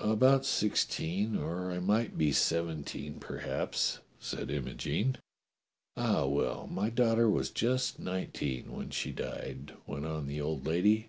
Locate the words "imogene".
4.50-5.18